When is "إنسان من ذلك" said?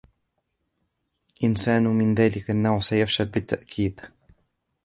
1.43-2.49